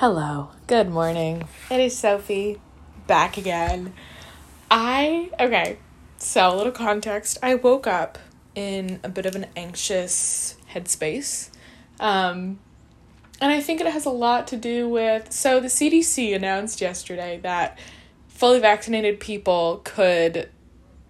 Hello, 0.00 0.50
good 0.66 0.90
morning. 0.90 1.48
It 1.70 1.80
is 1.80 1.98
Sophie 1.98 2.60
back 3.06 3.38
again. 3.38 3.94
I, 4.70 5.30
okay, 5.40 5.78
so 6.18 6.52
a 6.52 6.54
little 6.54 6.70
context. 6.70 7.38
I 7.42 7.54
woke 7.54 7.86
up 7.86 8.18
in 8.54 9.00
a 9.02 9.08
bit 9.08 9.24
of 9.24 9.34
an 9.34 9.46
anxious 9.56 10.56
headspace. 10.70 11.48
Um, 11.98 12.58
and 13.40 13.50
I 13.50 13.62
think 13.62 13.80
it 13.80 13.86
has 13.86 14.04
a 14.04 14.10
lot 14.10 14.46
to 14.48 14.58
do 14.58 14.86
with. 14.86 15.32
So, 15.32 15.60
the 15.60 15.68
CDC 15.68 16.36
announced 16.36 16.82
yesterday 16.82 17.40
that 17.42 17.78
fully 18.28 18.60
vaccinated 18.60 19.18
people 19.18 19.80
could 19.82 20.50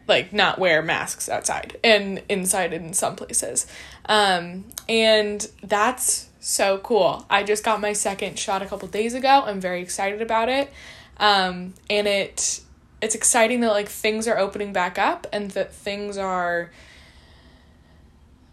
like 0.07 0.33
not 0.33 0.61
wear 0.61 0.81
masks 0.81 1.29
outside 1.29 1.77
and 1.83 2.23
inside 2.29 2.73
in 2.73 2.93
some 2.93 3.17
places. 3.17 3.67
Um, 4.09 4.67
and 4.89 5.45
that's 5.61 6.29
so 6.47 6.79
cool. 6.79 7.27
I 7.29 7.43
just 7.43 7.65
got 7.65 7.81
my 7.81 7.93
second 7.93 8.39
shot 8.39 8.63
a 8.63 8.67
couple 8.67 8.87
days 8.87 9.15
ago. 9.15 9.43
I'm 9.45 9.61
very 9.61 9.83
excited 9.83 10.23
about 10.23 10.49
it. 10.49 10.73
Um, 11.17 11.75
and 11.91 12.07
it 12.07 12.61
it's 13.03 13.15
exciting 13.17 13.61
that 13.61 13.73
like 13.73 13.89
things 13.89 14.29
are 14.29 14.39
opening 14.39 14.73
back 14.73 14.97
up 14.97 15.27
and 15.33 15.51
that 15.53 15.75
things 15.75 16.17
are 16.17 16.71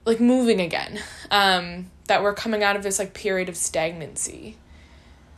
like 0.05 0.19
moving 0.19 0.59
again. 0.59 0.99
Um, 1.29 1.91
that 2.07 2.23
we're 2.23 2.33
coming 2.33 2.63
out 2.63 2.75
of 2.75 2.81
this 2.81 2.97
like 2.97 3.13
period 3.13 3.47
of 3.47 3.55
stagnancy. 3.55 4.57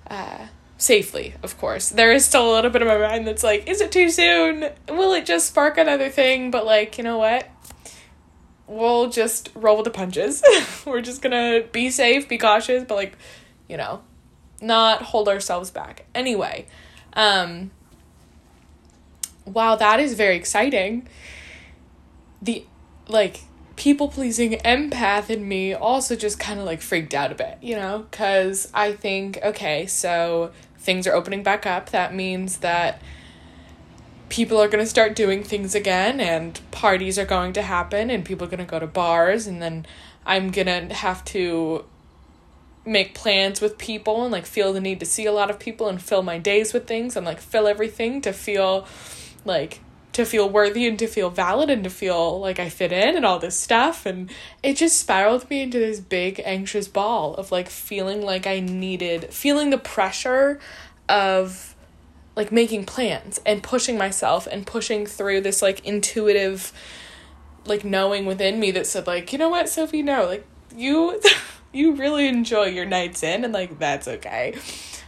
Uh, 0.10 0.48
safely, 0.78 1.34
of 1.44 1.58
course. 1.58 1.90
There 1.90 2.14
is 2.14 2.26
still 2.26 2.50
a 2.50 2.54
little 2.56 2.72
bit 2.72 2.82
of 2.82 2.88
my 2.88 2.98
mind 2.98 3.28
that's 3.28 3.44
like, 3.44 3.68
is 3.68 3.82
it 3.82 3.92
too 3.92 4.10
soon? 4.10 4.70
Will 4.88 5.12
it 5.14 5.26
just 5.26 5.48
spark 5.48 5.78
another 5.78 6.10
thing? 6.10 6.52
But 6.52 6.66
like, 6.66 6.98
you 6.98 7.04
know 7.04 7.18
what? 7.18 7.50
We'll 8.68 9.10
just 9.10 9.50
roll 9.56 9.78
with 9.78 9.86
the 9.86 9.92
punches. 9.92 10.44
We're 10.86 11.02
just 11.02 11.22
gonna 11.22 11.64
be 11.72 11.90
safe, 11.90 12.28
be 12.28 12.38
cautious, 12.38 12.84
but 12.84 12.96
like, 12.96 13.18
you 13.68 13.78
know, 13.78 14.02
not 14.62 15.02
hold 15.02 15.28
ourselves 15.28 15.72
back. 15.72 16.06
Anyway, 16.14 16.68
um, 17.14 17.72
while 19.46 19.78
that 19.78 20.00
is 20.00 20.14
very 20.14 20.36
exciting, 20.36 21.08
the 22.42 22.66
like 23.08 23.42
people 23.76 24.08
pleasing 24.08 24.54
empath 24.60 25.30
in 25.30 25.48
me 25.48 25.74
also 25.74 26.16
just 26.16 26.40
kind 26.40 26.60
of 26.60 26.66
like 26.66 26.82
freaked 26.82 27.14
out 27.14 27.32
a 27.32 27.36
bit, 27.36 27.58
you 27.62 27.76
know, 27.76 28.06
because 28.10 28.70
I 28.74 28.94
think, 28.94 29.40
okay, 29.44 29.86
so 29.86 30.52
things 30.78 31.08
are 31.08 31.14
opening 31.14 31.44
back 31.44 31.66
up. 31.66 31.90
That 31.90 32.14
means 32.14 32.58
that 32.58 33.02
people 34.30 34.60
are 34.60 34.68
going 34.68 34.84
to 34.84 34.90
start 34.90 35.16
doing 35.16 35.44
things 35.44 35.76
again 35.76 36.20
and 36.20 36.60
parties 36.72 37.20
are 37.20 37.26
going 37.26 37.54
to 37.54 37.62
happen 37.62 38.10
and 38.10 38.26
people 38.26 38.46
are 38.46 38.50
going 38.50 38.60
to 38.60 38.66
go 38.66 38.80
to 38.80 38.88
bars 38.88 39.48
and 39.48 39.62
then 39.62 39.86
I'm 40.26 40.50
going 40.50 40.68
to 40.68 40.94
have 40.94 41.24
to 41.26 41.86
make 42.86 43.16
plans 43.16 43.62
with 43.62 43.78
people 43.78 44.24
and 44.24 44.32
like 44.32 44.46
feel 44.46 44.74
the 44.74 44.82
need 44.82 45.00
to 45.00 45.06
see 45.06 45.26
a 45.26 45.32
lot 45.32 45.50
of 45.50 45.60
people 45.60 45.88
and 45.88 46.02
fill 46.02 46.22
my 46.22 46.38
days 46.38 46.74
with 46.74 46.88
things 46.88 47.16
and 47.16 47.26
like 47.26 47.40
fill 47.40 47.68
everything 47.68 48.22
to 48.22 48.32
feel 48.32 48.88
like 49.44 49.80
to 50.16 50.26
feel 50.26 50.48
worthy 50.48 50.88
and 50.88 50.98
to 50.98 51.08
feel 51.08 51.30
valid 51.30 51.70
and 51.70 51.84
to 51.84 51.90
feel 51.90 52.40
like 52.40 52.58
I 52.58 52.70
fit 52.70 52.94
in 52.94 53.18
and 53.18 53.26
all 53.26 53.38
this 53.38 53.60
stuff. 53.60 54.06
And 54.06 54.32
it 54.64 54.78
just 54.78 54.98
spiraled 54.98 55.50
me 55.50 55.62
into 55.62 55.78
this 55.78 56.00
big 56.00 56.42
anxious 56.46 56.88
ball 56.88 57.36
of 57.36 57.52
like 57.52 57.68
feeling 57.68 58.22
like 58.22 58.48
I 58.48 58.62
needed 58.62 59.34
feeling 59.34 59.72
the 59.72 59.78
pressure 59.78 60.58
of 61.10 61.75
like 62.36 62.52
making 62.52 62.86
plans 62.86 63.40
and 63.46 63.64
pushing 63.64 63.98
myself 63.98 64.48
and 64.48 64.66
pushing 64.66 65.06
through 65.06 65.42
this 65.42 65.62
like 65.62 65.86
intuitive 65.86 66.74
like 67.66 67.84
knowing 67.84 68.26
within 68.26 68.60
me 68.60 68.72
that 68.72 68.86
said 68.86 69.08
like 69.08 69.32
you 69.32 69.40
know 69.40 69.50
what 69.50 69.70
sophie? 69.70 70.02
No 70.02 70.26
like 70.26 70.46
you 70.76 71.22
you 71.74 71.94
really 71.94 72.28
enjoy 72.28 72.66
your 72.66 72.86
nights 72.86 73.24
in 73.24 73.44
and 73.44 73.54
like 73.54 73.80
that's 73.80 74.08
okay. 74.08 74.56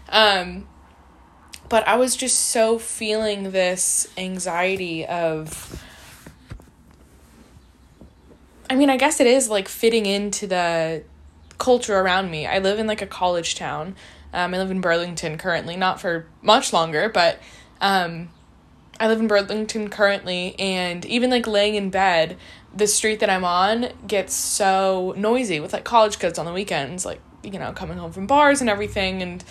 Um 0.09 0.67
but 1.69 1.85
i 1.85 1.97
was 1.97 2.15
just 2.15 2.39
so 2.39 2.79
feeling 2.79 3.51
this 3.51 4.07
anxiety 4.17 5.05
of 5.05 5.83
i 8.69 8.75
mean 8.75 8.89
i 8.89 8.95
guess 8.95 9.19
it 9.19 9.27
is 9.27 9.49
like 9.49 9.67
fitting 9.67 10.05
into 10.05 10.47
the 10.47 11.03
culture 11.57 11.97
around 11.97 12.29
me. 12.31 12.45
I 12.45 12.59
live 12.59 12.79
in 12.79 12.87
like 12.87 13.01
a 13.01 13.07
college 13.07 13.55
town 13.55 13.95
um, 14.33 14.53
I 14.53 14.57
live 14.57 14.71
in 14.71 14.81
Burlington 14.81 15.37
currently, 15.37 15.75
not 15.75 15.99
for 16.01 16.27
much 16.41 16.73
longer, 16.73 17.09
but 17.09 17.39
um, 17.81 18.29
I 18.99 19.07
live 19.07 19.19
in 19.19 19.27
Burlington 19.27 19.89
currently, 19.89 20.55
and 20.59 21.05
even 21.05 21.29
like 21.29 21.47
laying 21.47 21.75
in 21.75 21.89
bed, 21.89 22.37
the 22.75 22.87
street 22.87 23.19
that 23.19 23.29
I'm 23.29 23.45
on 23.45 23.87
gets 24.05 24.33
so 24.33 25.13
noisy 25.17 25.59
with 25.59 25.73
like 25.73 25.83
college 25.83 26.19
kids 26.19 26.37
on 26.37 26.45
the 26.45 26.53
weekends, 26.53 27.05
like, 27.05 27.21
you 27.43 27.57
know, 27.59 27.71
coming 27.71 27.97
home 27.97 28.11
from 28.11 28.27
bars 28.27 28.61
and 28.61 28.69
everything. 28.69 29.21
And 29.21 29.43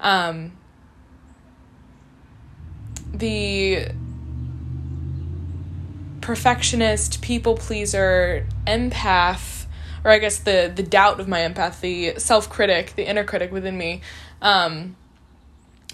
um, 0.00 0.52
the 3.12 3.88
perfectionist, 6.20 7.22
people 7.22 7.56
pleaser, 7.56 8.46
empath, 8.66 9.65
or 10.06 10.12
I 10.12 10.18
guess 10.18 10.38
the 10.38 10.72
the 10.72 10.84
doubt 10.84 11.18
of 11.18 11.26
my 11.26 11.40
empath, 11.40 11.80
the 11.80 12.14
self 12.18 12.48
critic, 12.48 12.92
the 12.94 13.06
inner 13.06 13.24
critic 13.24 13.50
within 13.50 13.76
me, 13.76 14.02
um, 14.40 14.94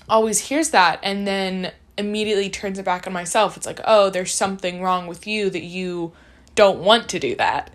always 0.07 0.39
hears 0.39 0.69
that 0.71 1.01
and 1.03 1.27
then 1.27 1.73
immediately 1.97 2.51
turns 2.51 2.79
it 2.79 2.85
back 2.85 3.07
on 3.07 3.15
myself. 3.15 3.57
It's 3.57 3.65
like, 3.65 3.81
oh, 3.87 4.11
there's 4.11 4.35
something 4.35 4.83
wrong 4.83 5.07
with 5.07 5.27
you 5.27 5.49
that 5.49 5.63
you 5.63 6.13
don't 6.55 6.81
want 6.81 7.09
to 7.09 7.19
do 7.19 7.35
that. 7.37 7.71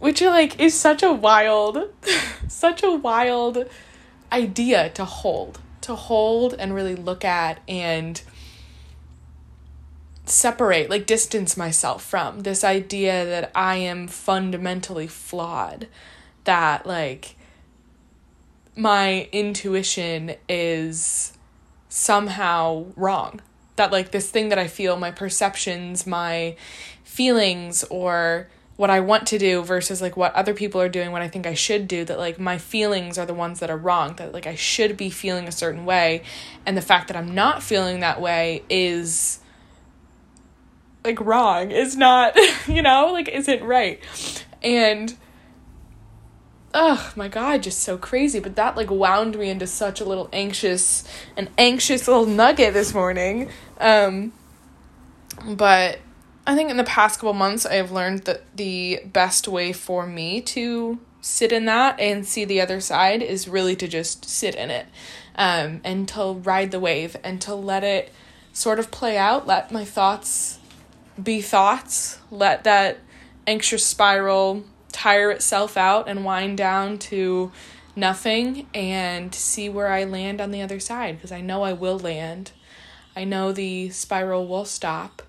Which 0.00 0.20
like 0.22 0.58
is 0.58 0.74
such 0.74 1.04
a 1.04 1.12
wild 1.12 1.88
such 2.48 2.82
a 2.82 2.90
wild 2.90 3.64
idea 4.32 4.90
to 4.90 5.04
hold. 5.04 5.60
To 5.82 5.94
hold 5.94 6.52
and 6.54 6.74
really 6.74 6.96
look 6.96 7.24
at 7.24 7.60
and 7.68 8.20
separate, 10.30 10.90
like 10.90 11.06
distance 11.06 11.56
myself 11.56 12.04
from 12.04 12.40
this 12.40 12.64
idea 12.64 13.24
that 13.24 13.50
I 13.54 13.76
am 13.76 14.08
fundamentally 14.08 15.06
flawed. 15.06 15.88
That 16.44 16.86
like 16.86 17.36
my 18.76 19.28
intuition 19.32 20.36
is 20.48 21.32
somehow 21.88 22.86
wrong. 22.96 23.40
That, 23.76 23.92
like, 23.92 24.10
this 24.10 24.30
thing 24.30 24.48
that 24.48 24.58
I 24.58 24.66
feel, 24.66 24.96
my 24.96 25.10
perceptions, 25.10 26.06
my 26.06 26.56
feelings, 27.04 27.84
or 27.84 28.48
what 28.76 28.90
I 28.90 29.00
want 29.00 29.26
to 29.28 29.38
do 29.38 29.62
versus 29.64 30.00
like 30.00 30.16
what 30.16 30.32
other 30.34 30.54
people 30.54 30.80
are 30.80 30.88
doing, 30.88 31.10
what 31.10 31.20
I 31.20 31.26
think 31.26 31.48
I 31.48 31.54
should 31.54 31.88
do, 31.88 32.04
that 32.04 32.16
like 32.16 32.38
my 32.38 32.58
feelings 32.58 33.18
are 33.18 33.26
the 33.26 33.34
ones 33.34 33.58
that 33.58 33.70
are 33.70 33.76
wrong, 33.76 34.14
that 34.16 34.32
like 34.32 34.46
I 34.46 34.54
should 34.54 34.96
be 34.96 35.10
feeling 35.10 35.48
a 35.48 35.52
certain 35.52 35.84
way. 35.84 36.22
And 36.64 36.76
the 36.76 36.82
fact 36.82 37.08
that 37.08 37.16
I'm 37.16 37.34
not 37.34 37.60
feeling 37.60 37.98
that 38.00 38.20
way 38.20 38.62
is 38.70 39.40
like 41.08 41.20
wrong, 41.20 41.70
is 41.70 41.96
not, 41.96 42.36
you 42.68 42.82
know, 42.82 43.10
like 43.12 43.28
isn't 43.28 43.62
right. 43.62 44.00
And 44.62 45.16
oh 46.74 47.12
my 47.16 47.28
god, 47.28 47.62
just 47.62 47.80
so 47.80 47.96
crazy. 47.96 48.38
But 48.40 48.56
that 48.56 48.76
like 48.76 48.90
wound 48.90 49.38
me 49.38 49.50
into 49.50 49.66
such 49.66 50.00
a 50.00 50.04
little 50.04 50.28
anxious, 50.32 51.04
an 51.36 51.48
anxious 51.56 52.06
little 52.06 52.26
nugget 52.26 52.74
this 52.74 52.92
morning. 52.92 53.50
Um, 53.80 54.32
but 55.46 55.98
I 56.46 56.54
think 56.54 56.70
in 56.70 56.76
the 56.76 56.84
past 56.84 57.20
couple 57.20 57.32
months, 57.32 57.64
I've 57.64 57.90
learned 57.90 58.24
that 58.24 58.44
the 58.56 59.00
best 59.06 59.48
way 59.48 59.72
for 59.72 60.06
me 60.06 60.40
to 60.42 60.98
sit 61.20 61.52
in 61.52 61.64
that 61.64 61.98
and 61.98 62.26
see 62.26 62.44
the 62.44 62.60
other 62.60 62.80
side 62.80 63.22
is 63.22 63.48
really 63.48 63.76
to 63.76 63.88
just 63.88 64.24
sit 64.24 64.54
in 64.54 64.70
it 64.70 64.86
um, 65.34 65.80
and 65.84 66.08
to 66.08 66.32
ride 66.32 66.70
the 66.70 66.80
wave 66.80 67.16
and 67.24 67.40
to 67.42 67.54
let 67.54 67.84
it 67.84 68.12
sort 68.52 68.78
of 68.78 68.90
play 68.90 69.16
out, 69.16 69.46
let 69.46 69.70
my 69.70 69.84
thoughts 69.84 70.57
be 71.22 71.40
thoughts, 71.40 72.18
let 72.30 72.64
that 72.64 72.98
anxious 73.46 73.84
spiral 73.84 74.64
tire 74.92 75.30
itself 75.30 75.76
out 75.76 76.08
and 76.08 76.24
wind 76.24 76.58
down 76.58 76.98
to 76.98 77.52
nothing 77.96 78.66
and 78.74 79.34
see 79.34 79.68
where 79.68 79.88
I 79.88 80.04
land 80.04 80.40
on 80.40 80.50
the 80.50 80.62
other 80.62 80.80
side 80.80 81.16
because 81.16 81.32
I 81.32 81.40
know 81.40 81.62
I 81.62 81.72
will 81.72 81.98
land. 81.98 82.52
I 83.16 83.24
know 83.24 83.52
the 83.52 83.90
spiral 83.90 84.46
will 84.46 84.64
stop. 84.64 85.22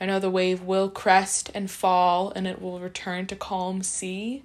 I 0.00 0.06
know 0.06 0.18
the 0.18 0.30
wave 0.30 0.62
will 0.62 0.88
crest 0.88 1.50
and 1.54 1.70
fall 1.70 2.32
and 2.34 2.46
it 2.46 2.60
will 2.60 2.80
return 2.80 3.26
to 3.28 3.36
calm 3.36 3.82
sea. 3.82 4.44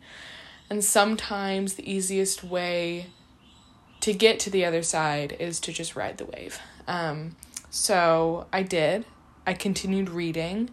And 0.69 0.83
sometimes 0.83 1.73
the 1.73 1.91
easiest 1.91 2.43
way 2.43 3.07
to 4.01 4.13
get 4.13 4.39
to 4.41 4.49
the 4.49 4.65
other 4.65 4.83
side 4.83 5.35
is 5.39 5.59
to 5.61 5.71
just 5.71 5.95
ride 5.95 6.17
the 6.17 6.25
wave. 6.25 6.59
Um, 6.87 7.35
so 7.69 8.47
I 8.51 8.63
did. 8.63 9.05
I 9.45 9.53
continued 9.53 10.09
reading. 10.09 10.69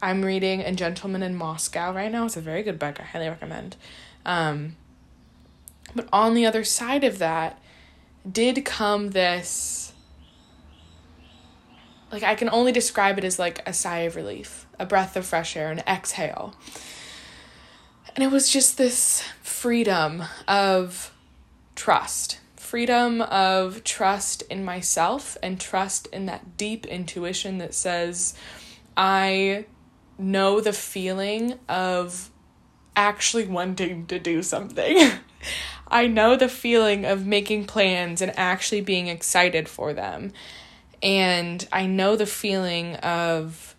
I'm 0.00 0.24
reading 0.24 0.60
A 0.60 0.72
Gentleman 0.72 1.22
in 1.22 1.34
Moscow 1.34 1.92
right 1.92 2.10
now. 2.10 2.26
It's 2.26 2.36
a 2.36 2.40
very 2.40 2.62
good 2.62 2.78
book. 2.78 3.00
I 3.00 3.04
highly 3.04 3.28
recommend. 3.28 3.76
Um, 4.24 4.76
but 5.94 6.08
on 6.12 6.34
the 6.34 6.46
other 6.46 6.64
side 6.64 7.04
of 7.04 7.18
that 7.18 7.60
did 8.30 8.64
come 8.64 9.10
this 9.10 9.92
like 12.10 12.22
I 12.22 12.34
can 12.34 12.48
only 12.50 12.72
describe 12.72 13.18
it 13.18 13.24
as 13.24 13.38
like 13.38 13.66
a 13.66 13.72
sigh 13.72 14.00
of 14.00 14.16
relief, 14.16 14.66
a 14.78 14.86
breath 14.86 15.16
of 15.16 15.26
fresh 15.26 15.56
air, 15.56 15.70
an 15.70 15.80
exhale. 15.80 16.54
And 18.14 18.24
it 18.24 18.30
was 18.30 18.50
just 18.50 18.78
this 18.78 19.22
freedom 19.42 20.24
of 20.46 21.12
trust 21.74 22.40
freedom 22.68 23.22
of 23.22 23.82
trust 23.82 24.42
in 24.50 24.62
myself 24.62 25.38
and 25.42 25.58
trust 25.58 26.06
in 26.08 26.26
that 26.26 26.58
deep 26.58 26.84
intuition 26.84 27.56
that 27.56 27.72
says, 27.72 28.34
I 28.94 29.64
know 30.18 30.60
the 30.60 30.74
feeling 30.74 31.58
of 31.66 32.28
actually 32.94 33.46
wanting 33.46 34.04
to 34.08 34.18
do 34.18 34.42
something. 34.42 35.12
I 35.88 36.08
know 36.08 36.36
the 36.36 36.50
feeling 36.50 37.06
of 37.06 37.26
making 37.26 37.64
plans 37.64 38.20
and 38.20 38.38
actually 38.38 38.82
being 38.82 39.06
excited 39.06 39.66
for 39.66 39.94
them. 39.94 40.34
And 41.02 41.66
I 41.72 41.86
know 41.86 42.16
the 42.16 42.26
feeling 42.26 42.96
of 42.96 43.74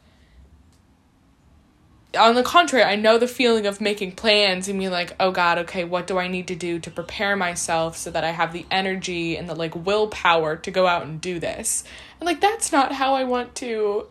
on 2.17 2.33
the 2.35 2.43
contrary, 2.43 2.83
I 2.83 2.95
know 2.95 3.17
the 3.17 3.27
feeling 3.27 3.67
of 3.67 3.79
making 3.79 4.13
plans 4.13 4.67
and 4.67 4.79
being 4.79 4.91
like, 4.91 5.15
oh 5.19 5.31
God, 5.31 5.59
okay, 5.59 5.83
what 5.83 6.07
do 6.07 6.17
I 6.17 6.27
need 6.27 6.47
to 6.47 6.55
do 6.55 6.79
to 6.79 6.89
prepare 6.89 7.35
myself 7.35 7.97
so 7.97 8.09
that 8.09 8.23
I 8.23 8.31
have 8.31 8.51
the 8.51 8.65
energy 8.71 9.37
and 9.37 9.47
the 9.47 9.53
like 9.53 9.75
willpower 9.75 10.55
to 10.55 10.71
go 10.71 10.87
out 10.87 11.03
and 11.03 11.21
do 11.21 11.39
this? 11.39 11.83
And 12.19 12.25
like, 12.25 12.41
that's 12.41 12.71
not 12.71 12.93
how 12.93 13.13
I 13.13 13.25
want 13.25 13.53
to, 13.55 14.07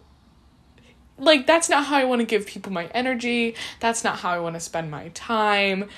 like, 1.18 1.46
that's 1.46 1.68
not 1.68 1.86
how 1.86 1.96
I 1.96 2.04
want 2.04 2.20
to 2.20 2.26
give 2.26 2.46
people 2.46 2.72
my 2.72 2.86
energy. 2.86 3.56
That's 3.80 4.04
not 4.04 4.18
how 4.18 4.30
I 4.30 4.38
want 4.38 4.54
to 4.54 4.60
spend 4.60 4.90
my 4.90 5.08
time. 5.08 5.88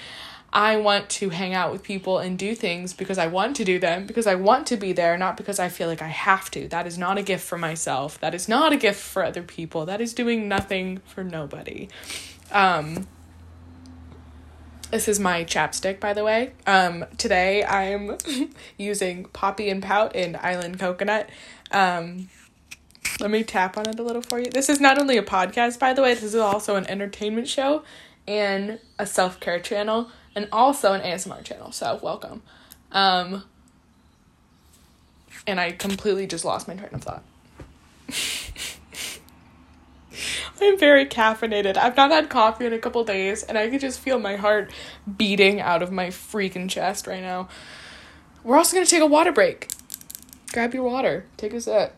I 0.53 0.79
want 0.79 1.09
to 1.11 1.31
hang 1.31 1.55
out 1.55 1.71
with 1.71 1.83
people 1.83 2.19
and 2.19 2.39
do 2.39 2.55
things 2.55 2.93
because 2.93 3.19
I 3.19 3.29
want 3.29 3.55
to 3.57 3.65
do 3.65 3.79
them, 3.79 4.07
because 4.07 4.27
I 4.27 4.35
want 4.35 4.67
to 4.69 4.77
be 4.77 4.93
there, 4.93 5.17
not 5.17 5.37
because 5.37 5.61
I 5.61 5.69
feel 5.69 5.87
like 5.87 6.03
I 6.03 6.09
have 6.09 6.51
to. 6.53 6.67
That 6.69 6.87
is 6.87 6.99
not 6.99 7.19
a 7.19 7.23
gift 7.23 7.47
for 7.47 7.57
myself. 7.57 8.19
That 8.19 8.35
is 8.35 8.49
not 8.49 8.73
a 8.73 8.77
gift 8.77 9.01
for 9.01 9.25
other 9.25 9.43
people. 9.43 9.87
That 9.87 10.01
is 10.01 10.13
doing 10.13 10.49
nothing 10.49 11.03
for 11.07 11.23
nobody. 11.23 11.89
Um, 12.51 13.07
this 14.91 15.07
is 15.07 15.21
my 15.21 15.45
chapstick, 15.45 16.01
by 16.01 16.15
the 16.15 16.25
way. 16.25 16.53
Um, 16.67 17.05
today 17.17 17.65
I'm 17.65 18.19
using 18.77 19.27
Poppy 19.27 19.71
and 19.71 19.81
Pout 19.81 20.17
in 20.17 20.37
Island 20.41 20.81
Coconut. 20.81 21.31
Um, 21.71 22.29
let 23.21 23.31
me 23.31 23.45
tap 23.45 23.77
on 23.77 23.89
it 23.89 24.01
a 24.01 24.03
little 24.03 24.23
for 24.23 24.41
you. 24.41 24.51
This 24.51 24.69
is 24.69 24.81
not 24.81 24.99
only 24.99 25.17
a 25.17 25.23
podcast, 25.23 25.79
by 25.79 25.93
the 25.93 26.03
way, 26.03 26.15
this 26.15 26.25
is 26.25 26.35
also 26.35 26.75
an 26.75 26.87
entertainment 26.89 27.47
show 27.47 27.85
and 28.27 28.81
a 28.99 29.07
self 29.07 29.39
care 29.39 29.61
channel 29.61 30.11
and 30.35 30.49
also 30.53 30.93
an 30.93 31.01
ASMR 31.01 31.45
channel. 31.45 31.73
So 31.73 31.99
welcome. 32.03 32.43
Um, 32.93 33.45
and 35.47 35.61
I 35.61 35.73
completely 35.73 36.27
just 36.27 36.45
lost 36.45 36.69
my 36.69 36.75
train 36.75 36.91
of 36.93 37.03
thought. 37.03 37.23
I'm 40.63 40.79
very 40.79 41.07
caffeinated. 41.07 41.77
I've 41.77 41.97
not 41.97 42.11
had 42.11 42.29
coffee 42.29 42.67
in 42.67 42.73
a 42.73 42.79
couple 42.79 43.03
days, 43.05 43.43
and 43.43 43.57
I 43.57 43.71
can 43.71 43.79
just 43.79 43.99
feel 43.99 44.19
my 44.19 44.37
heart 44.37 44.71
beating 45.17 45.61
out 45.61 45.83
of 45.83 45.91
my 45.91 46.09
freaking 46.09 46.69
chest 46.69 47.07
right 47.07 47.23
now. 47.23 47.49
We're 48.45 48.57
also 48.57 48.77
gonna 48.77 48.87
take 48.87 49.01
a 49.01 49.07
water 49.07 49.33
break. 49.33 49.69
Grab 50.53 50.75
your 50.75 50.83
water. 50.83 51.25
Take 51.37 51.55
a 51.55 51.61
sip. 51.61 51.97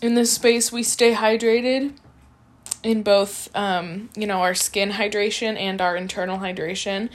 In 0.00 0.14
this 0.14 0.32
space, 0.32 0.70
we 0.70 0.82
stay 0.82 1.14
hydrated 1.14 1.94
in 2.82 3.02
both 3.02 3.54
um, 3.56 4.08
you 4.16 4.26
know 4.26 4.40
our 4.40 4.54
skin 4.54 4.90
hydration 4.90 5.58
and 5.58 5.80
our 5.80 5.96
internal 5.96 6.38
hydration 6.38 7.08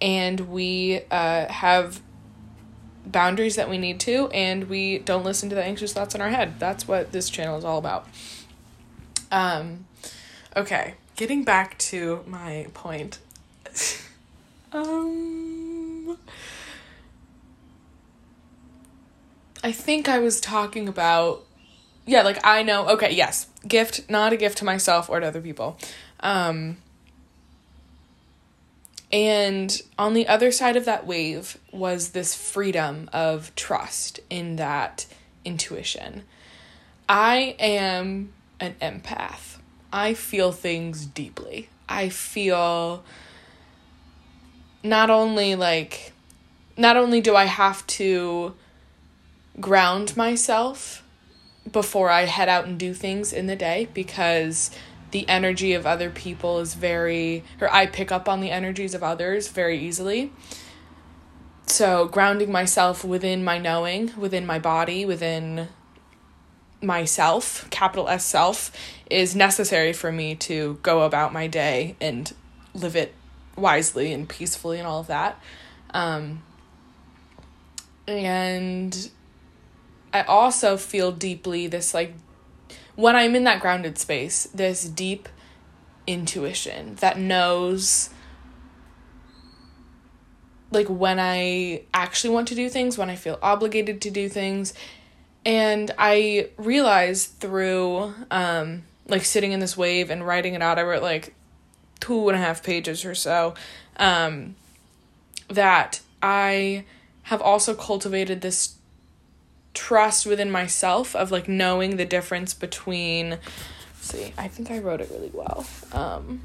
and 0.00 0.40
we 0.40 1.02
uh, 1.10 1.46
have 1.46 2.00
boundaries 3.04 3.56
that 3.56 3.68
we 3.68 3.76
need 3.76 4.00
to 4.00 4.28
and 4.28 4.68
we 4.68 4.98
don't 4.98 5.24
listen 5.24 5.48
to 5.48 5.54
the 5.54 5.64
anxious 5.64 5.92
thoughts 5.92 6.14
in 6.14 6.20
our 6.20 6.28
head. 6.28 6.58
That's 6.58 6.86
what 6.86 7.12
this 7.12 7.28
channel 7.28 7.58
is 7.58 7.64
all 7.64 7.78
about. 7.78 8.06
Um 9.32 9.86
okay 10.56 10.94
getting 11.16 11.44
back 11.44 11.76
to 11.78 12.22
my 12.26 12.66
point. 12.74 13.18
Um 14.72 16.16
i 19.64 19.72
think 19.72 20.08
i 20.08 20.18
was 20.20 20.40
talking 20.40 20.86
about 20.88 21.44
yeah, 22.06 22.22
like 22.22 22.44
I 22.44 22.62
know, 22.62 22.88
okay, 22.90 23.12
yes, 23.12 23.46
gift, 23.66 24.08
not 24.10 24.32
a 24.32 24.36
gift 24.36 24.58
to 24.58 24.64
myself 24.64 25.08
or 25.08 25.20
to 25.20 25.26
other 25.26 25.40
people. 25.40 25.78
Um, 26.20 26.78
and 29.12 29.80
on 29.98 30.14
the 30.14 30.28
other 30.28 30.52
side 30.52 30.76
of 30.76 30.84
that 30.84 31.06
wave 31.06 31.58
was 31.72 32.10
this 32.10 32.34
freedom 32.34 33.10
of 33.12 33.54
trust 33.56 34.20
in 34.30 34.56
that 34.56 35.06
intuition. 35.44 36.22
I 37.08 37.56
am 37.58 38.32
an 38.60 38.76
empath. 38.80 39.58
I 39.92 40.14
feel 40.14 40.52
things 40.52 41.06
deeply. 41.06 41.68
I 41.88 42.08
feel 42.08 43.02
not 44.84 45.10
only 45.10 45.56
like, 45.56 46.12
not 46.76 46.96
only 46.96 47.20
do 47.20 47.34
I 47.34 47.46
have 47.46 47.84
to 47.88 48.54
ground 49.60 50.16
myself 50.16 51.02
before 51.70 52.10
I 52.10 52.22
head 52.22 52.48
out 52.48 52.66
and 52.66 52.78
do 52.78 52.94
things 52.94 53.32
in 53.32 53.46
the 53.46 53.56
day 53.56 53.88
because 53.92 54.70
the 55.10 55.28
energy 55.28 55.72
of 55.72 55.86
other 55.86 56.10
people 56.10 56.60
is 56.60 56.74
very, 56.74 57.44
or 57.60 57.72
I 57.72 57.86
pick 57.86 58.12
up 58.12 58.28
on 58.28 58.40
the 58.40 58.50
energies 58.50 58.94
of 58.94 59.02
others 59.02 59.48
very 59.48 59.78
easily. 59.78 60.32
So, 61.66 62.06
grounding 62.06 62.50
myself 62.50 63.04
within 63.04 63.44
my 63.44 63.58
knowing, 63.58 64.12
within 64.16 64.44
my 64.44 64.58
body, 64.58 65.04
within 65.04 65.68
myself, 66.82 67.68
capital 67.70 68.08
S 68.08 68.24
self, 68.24 68.72
is 69.08 69.36
necessary 69.36 69.92
for 69.92 70.10
me 70.10 70.34
to 70.34 70.78
go 70.82 71.02
about 71.02 71.32
my 71.32 71.46
day 71.46 71.96
and 72.00 72.32
live 72.74 72.96
it 72.96 73.14
wisely 73.56 74.12
and 74.12 74.28
peacefully 74.28 74.78
and 74.78 74.86
all 74.86 75.00
of 75.00 75.06
that. 75.08 75.40
Um, 75.92 76.42
and 78.06 79.10
I 80.12 80.22
also 80.22 80.76
feel 80.76 81.12
deeply 81.12 81.66
this 81.66 81.94
like 81.94 82.14
when 82.96 83.16
I'm 83.16 83.34
in 83.34 83.44
that 83.44 83.60
grounded 83.60 83.98
space, 83.98 84.44
this 84.54 84.84
deep 84.84 85.28
intuition 86.06 86.96
that 86.96 87.18
knows 87.18 88.10
like 90.72 90.88
when 90.88 91.18
I 91.18 91.82
actually 91.92 92.34
want 92.34 92.48
to 92.48 92.54
do 92.54 92.68
things, 92.68 92.96
when 92.96 93.10
I 93.10 93.16
feel 93.16 93.38
obligated 93.42 94.00
to 94.02 94.10
do 94.10 94.28
things. 94.28 94.72
And 95.44 95.90
I 95.98 96.50
realized 96.56 97.38
through 97.38 98.14
um 98.30 98.82
like 99.06 99.24
sitting 99.24 99.52
in 99.52 99.60
this 99.60 99.76
wave 99.76 100.10
and 100.10 100.26
writing 100.26 100.54
it 100.54 100.62
out, 100.62 100.78
I 100.78 100.82
wrote 100.82 101.02
like 101.02 101.34
two 102.00 102.28
and 102.28 102.36
a 102.36 102.40
half 102.40 102.62
pages 102.62 103.04
or 103.04 103.14
so, 103.14 103.54
um, 103.96 104.54
that 105.48 106.00
I 106.22 106.84
have 107.24 107.42
also 107.42 107.74
cultivated 107.74 108.40
this 108.40 108.76
trust 109.74 110.26
within 110.26 110.50
myself 110.50 111.14
of 111.14 111.30
like 111.30 111.48
knowing 111.48 111.96
the 111.96 112.04
difference 112.04 112.54
between 112.54 113.38
see 114.00 114.32
i 114.36 114.48
think 114.48 114.70
i 114.70 114.78
wrote 114.78 115.00
it 115.00 115.08
really 115.10 115.30
well. 115.32 115.66
Um 115.92 116.42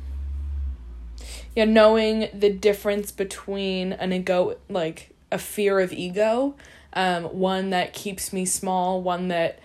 yeah 1.56 1.66
knowing 1.66 2.28
the 2.34 2.52
difference 2.52 3.12
between 3.12 3.94
an 3.94 4.14
ego 4.14 4.58
like 4.70 5.16
a 5.32 5.38
fear 5.38 5.80
of 5.80 5.92
ego 5.92 6.56
um 6.94 7.24
one 7.24 7.72
that 7.72 7.94
keeps 7.94 8.32
me 8.32 8.46
small 8.46 9.02
one 9.02 9.30
that 9.30 9.60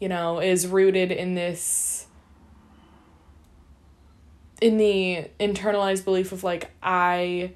you 0.00 0.08
know 0.08 0.40
is 0.40 0.66
rooted 0.66 1.10
in 1.10 1.34
this 1.34 2.06
in 4.60 4.78
the 4.78 5.26
internalized 5.38 6.04
belief 6.04 6.32
of 6.32 6.44
like 6.44 6.70
i 6.82 7.52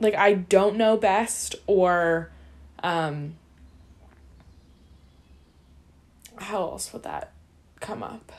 like 0.00 0.14
I 0.14 0.34
don't 0.34 0.76
know 0.76 0.96
best 0.96 1.54
or 1.66 2.30
um 2.82 3.36
how 6.38 6.62
else 6.62 6.92
would 6.92 7.02
that 7.02 7.32
come 7.80 8.02
up? 8.02 8.32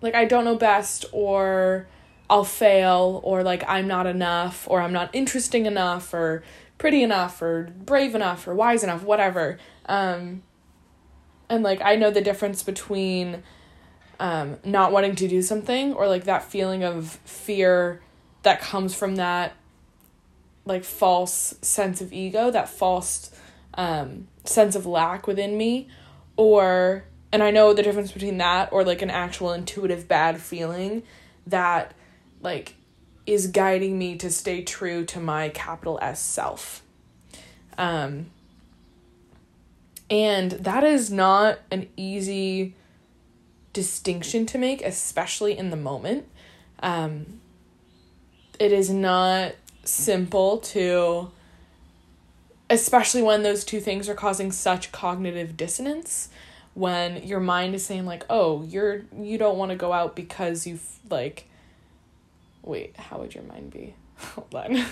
Like 0.00 0.14
I 0.14 0.24
don't 0.24 0.44
know 0.44 0.56
best 0.56 1.04
or 1.12 1.88
I'll 2.30 2.44
fail 2.44 3.20
or 3.24 3.42
like 3.42 3.64
I'm 3.66 3.88
not 3.88 4.06
enough 4.06 4.66
or 4.70 4.80
I'm 4.80 4.92
not 4.92 5.10
interesting 5.12 5.66
enough 5.66 6.14
or 6.14 6.44
pretty 6.78 7.02
enough 7.02 7.42
or 7.42 7.70
brave 7.76 8.14
enough 8.14 8.46
or 8.46 8.54
wise 8.54 8.84
enough 8.84 9.02
whatever. 9.02 9.58
Um 9.86 10.42
and 11.48 11.64
like 11.64 11.80
I 11.82 11.96
know 11.96 12.10
the 12.10 12.20
difference 12.20 12.62
between 12.62 13.42
um, 14.18 14.56
not 14.64 14.92
wanting 14.92 15.14
to 15.16 15.28
do 15.28 15.42
something 15.42 15.92
or 15.94 16.08
like 16.08 16.24
that 16.24 16.44
feeling 16.44 16.84
of 16.84 17.18
fear 17.24 18.02
that 18.42 18.60
comes 18.60 18.94
from 18.94 19.16
that 19.16 19.54
like 20.64 20.84
false 20.84 21.54
sense 21.62 22.00
of 22.00 22.12
ego, 22.12 22.50
that 22.50 22.68
false 22.68 23.30
um, 23.74 24.26
sense 24.44 24.74
of 24.74 24.84
lack 24.86 25.26
within 25.26 25.56
me, 25.56 25.88
or 26.36 27.04
and 27.32 27.42
I 27.42 27.50
know 27.50 27.72
the 27.72 27.82
difference 27.82 28.12
between 28.12 28.38
that 28.38 28.72
or 28.72 28.84
like 28.84 29.02
an 29.02 29.10
actual 29.10 29.52
intuitive 29.52 30.08
bad 30.08 30.40
feeling 30.40 31.02
that 31.46 31.94
like 32.40 32.74
is 33.26 33.48
guiding 33.48 33.98
me 33.98 34.16
to 34.16 34.30
stay 34.30 34.62
true 34.62 35.04
to 35.06 35.20
my 35.20 35.48
capital 35.50 35.98
S 36.02 36.20
self. 36.20 36.82
Um 37.78 38.26
and 40.08 40.52
that 40.52 40.84
is 40.84 41.10
not 41.10 41.58
an 41.70 41.88
easy 41.96 42.74
distinction 43.76 44.46
to 44.46 44.56
make, 44.56 44.80
especially 44.80 45.56
in 45.56 45.68
the 45.68 45.76
moment. 45.76 46.26
Um, 46.80 47.40
it 48.58 48.72
is 48.72 48.88
not 48.88 49.52
simple 49.84 50.56
to, 50.72 51.30
especially 52.70 53.20
when 53.20 53.42
those 53.42 53.64
two 53.64 53.80
things 53.80 54.08
are 54.08 54.14
causing 54.14 54.50
such 54.50 54.92
cognitive 54.92 55.58
dissonance. 55.58 56.30
When 56.72 57.22
your 57.22 57.40
mind 57.40 57.74
is 57.74 57.84
saying 57.84 58.06
like, 58.06 58.24
"Oh, 58.30 58.64
you're 58.64 59.02
you 59.14 59.36
don't 59.36 59.58
want 59.58 59.72
to 59.72 59.76
go 59.76 59.92
out 59.92 60.16
because 60.16 60.66
you've 60.66 60.88
like." 61.10 61.46
Wait, 62.62 62.96
how 62.96 63.18
would 63.18 63.34
your 63.34 63.44
mind 63.44 63.70
be? 63.70 63.94
Hold 64.16 64.54
on. 64.54 64.86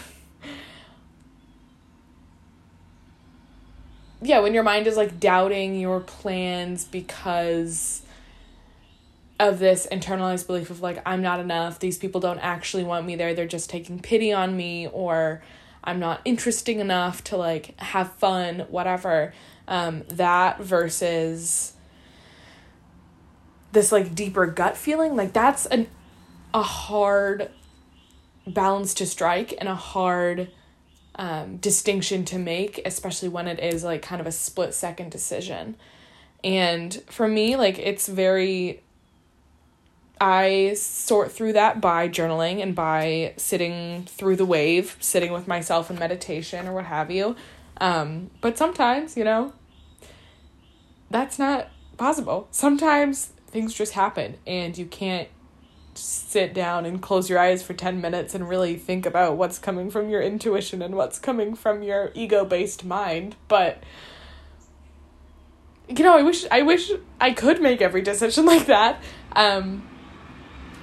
yeah, 4.21 4.41
when 4.41 4.53
your 4.53 4.62
mind 4.62 4.87
is 4.87 4.99
like 4.99 5.19
doubting 5.19 5.81
your 5.81 6.00
plans 6.00 6.85
because 6.85 8.03
of 9.41 9.59
this 9.59 9.87
internalized 9.91 10.47
belief 10.47 10.71
of 10.71 10.81
like 10.81 11.03
I'm 11.05 11.23
not 11.23 11.41
enough, 11.41 11.79
these 11.79 11.99
people 11.99 12.21
don't 12.21 12.38
actually 12.38 12.85
want 12.85 13.07
me 13.07 13.17
there, 13.17 13.35
they're 13.35 13.47
just 13.47 13.71
taking 13.71 13.99
pity 14.00 14.33
on 14.33 14.57
me 14.57 14.88
or 14.88 15.43
I'm 15.83 15.99
not 15.99 16.21
interesting 16.25 16.81
enough 16.81 17.23
to 17.25 17.37
like 17.37 17.79
have 17.81 18.12
fun, 18.14 18.61
whatever. 18.69 19.35
Um 19.67 20.05
that 20.09 20.61
versus 20.61 21.73
this 23.73 23.91
like 23.91 24.14
deeper 24.14 24.47
gut 24.47 24.76
feeling, 24.76 25.17
like 25.17 25.33
that's 25.33 25.67
an 25.67 25.88
a 26.53 26.62
hard 26.62 27.50
balance 28.47 28.95
to 28.95 29.07
strike 29.07 29.55
and 29.59 29.69
a 29.69 29.75
hard 29.75 30.50
um, 31.17 31.57
distinction 31.57 32.25
to 32.26 32.38
make, 32.38 32.81
especially 32.87 33.29
when 33.29 33.49
it 33.49 33.59
is 33.59 33.85
like 33.85 34.03
kind 34.03 34.21
of 34.21 34.26
a 34.26 34.33
split 34.33 34.75
second 34.75 35.11
decision. 35.11 35.76
And 36.43 37.03
for 37.07 37.26
me, 37.26 37.57
like 37.57 37.79
it's 37.79 38.07
very, 38.07 38.83
I 40.21 40.75
sort 40.75 41.33
through 41.33 41.54
that 41.54 41.80
by 41.80 42.09
journaling 42.09 42.62
and 42.62 42.75
by 42.75 43.35
sitting 43.37 44.04
through 44.04 44.37
the 44.37 44.47
wave, 44.47 44.97
sitting 45.00 45.33
with 45.33 45.49
myself 45.49 45.90
in 45.90 45.99
meditation 45.99 46.68
or 46.68 46.73
what 46.73 46.85
have 46.87 47.11
you. 47.11 47.37
Um, 47.78 48.30
but 48.40 48.56
sometimes, 48.56 49.16
you 49.16 49.25
know, 49.25 49.52
that's 51.11 51.38
not 51.38 51.68
possible. 51.97 52.49
Sometimes 52.50 53.33
things 53.49 53.75
just 53.75 53.92
happen 53.92 54.37
and 54.47 54.76
you 54.76 54.87
can't 54.87 55.28
sit 55.94 56.52
down 56.52 56.85
and 56.85 57.00
close 57.00 57.30
your 57.30 57.38
eyes 57.38 57.62
for 57.62 57.73
10 57.73 58.00
minutes 58.00 58.35
and 58.35 58.49
really 58.49 58.76
think 58.76 59.06
about 59.06 59.37
what's 59.37 59.59
coming 59.59 59.90
from 59.90 60.09
your 60.09 60.21
intuition 60.21 60.83
and 60.83 60.97
what's 60.97 61.18
coming 61.18 61.54
from 61.54 61.83
your 61.83 62.11
ego-based 62.14 62.85
mind 62.85 63.37
but 63.47 63.80
you 65.88 66.02
know 66.02 66.16
i 66.16 66.23
wish 66.23 66.44
i 66.50 66.62
wish 66.62 66.90
i 67.21 67.30
could 67.30 67.62
make 67.62 67.80
every 67.80 68.02
decision 68.02 68.44
like 68.54 68.66
that 68.66 69.00
um 69.37 69.87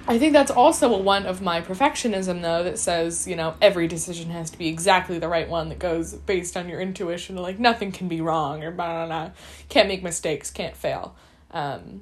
i 0.08 0.17
think 0.17 0.34
that's 0.34 0.51
also 0.51 0.98
one 0.98 1.25
of 1.25 1.41
my 1.41 1.62
perfectionism 1.62 2.41
though 2.41 2.63
that 2.63 2.77
says 2.79 3.27
you 3.27 3.36
know 3.36 3.55
every 3.62 3.88
decision 3.88 4.29
has 4.29 4.50
to 4.50 4.58
be 4.58 4.67
exactly 4.67 5.20
the 5.20 5.27
right 5.27 5.50
one 5.50 5.70
that 5.70 5.79
goes 5.79 6.13
based 6.13 6.58
on 6.58 6.67
your 6.70 6.79
intuition 6.79 7.36
like 7.36 7.60
nothing 7.60 7.91
can 7.91 8.08
be 8.08 8.22
wrong 8.22 8.63
or 8.63 8.72
blah 8.72 9.05
blah 9.05 9.05
blah. 9.05 9.31
Can't 9.70 9.88
make 9.88 10.03
mistakes 10.03 10.50
can't 10.51 10.75
fail. 10.75 11.15
Um 11.51 12.01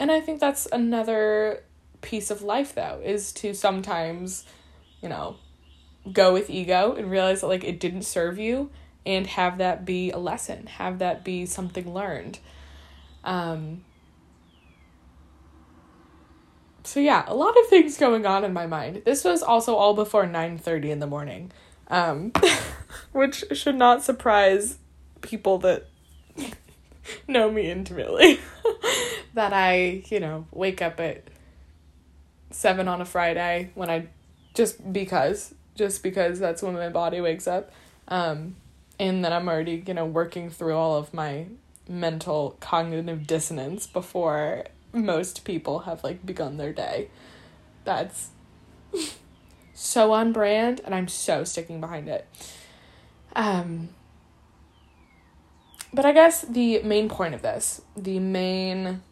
and 0.00 0.10
i 0.10 0.20
think 0.20 0.40
that's 0.40 0.66
another 0.72 1.62
piece 2.00 2.30
of 2.30 2.42
life 2.42 2.74
though 2.74 3.00
is 3.04 3.32
to 3.32 3.54
sometimes 3.54 4.44
you 5.00 5.08
know 5.08 5.36
go 6.12 6.32
with 6.32 6.50
ego 6.50 6.94
and 6.94 7.10
realize 7.10 7.40
that 7.42 7.46
like 7.46 7.62
it 7.62 7.78
didn't 7.78 8.02
serve 8.02 8.38
you 8.38 8.70
and 9.06 9.26
have 9.28 9.58
that 9.58 9.84
be 9.84 10.10
a 10.10 10.18
lesson 10.18 10.66
have 10.66 10.98
that 10.98 11.24
be 11.24 11.46
something 11.46 11.92
learned. 11.92 12.38
Um 13.24 13.84
so 16.84 17.00
yeah 17.00 17.24
a 17.26 17.34
lot 17.34 17.56
of 17.58 17.66
things 17.68 17.96
going 17.96 18.26
on 18.26 18.44
in 18.44 18.52
my 18.52 18.66
mind 18.66 19.02
this 19.04 19.24
was 19.24 19.42
also 19.42 19.74
all 19.74 19.94
before 19.94 20.24
9:30 20.24 20.90
in 20.90 20.98
the 20.98 21.06
morning 21.06 21.50
um 21.88 22.32
which 23.12 23.44
should 23.52 23.76
not 23.76 24.02
surprise 24.02 24.78
people 25.20 25.58
that 25.58 25.86
know 27.28 27.50
me 27.50 27.70
intimately 27.70 28.40
that 29.34 29.52
I, 29.52 30.02
you 30.08 30.20
know, 30.20 30.46
wake 30.52 30.82
up 30.82 31.00
at 31.00 31.24
seven 32.50 32.88
on 32.88 33.00
a 33.00 33.04
Friday 33.04 33.70
when 33.74 33.90
I 33.90 34.08
just 34.54 34.92
because 34.92 35.54
just 35.74 36.02
because 36.02 36.38
that's 36.38 36.62
when 36.62 36.74
my 36.74 36.90
body 36.90 37.20
wakes 37.20 37.46
up. 37.46 37.70
Um, 38.08 38.56
and 38.98 39.24
then 39.24 39.32
I'm 39.32 39.48
already, 39.48 39.82
you 39.86 39.94
know, 39.94 40.04
working 40.04 40.50
through 40.50 40.74
all 40.74 40.96
of 40.96 41.14
my 41.14 41.46
mental 41.88 42.56
cognitive 42.60 43.26
dissonance 43.26 43.86
before 43.86 44.64
most 44.92 45.44
people 45.44 45.80
have 45.80 46.04
like 46.04 46.24
begun 46.24 46.56
their 46.56 46.72
day. 46.72 47.08
That's 47.84 48.30
so 49.74 50.12
on 50.12 50.32
brand 50.32 50.80
and 50.84 50.94
I'm 50.94 51.08
so 51.08 51.44
sticking 51.44 51.80
behind 51.80 52.08
it. 52.08 52.26
Um 53.34 53.90
but 55.94 56.06
I 56.06 56.12
guess 56.12 56.42
the 56.42 56.82
main 56.82 57.08
point 57.08 57.34
of 57.34 57.42
this, 57.42 57.82
the 57.96 58.18
main 58.18 59.02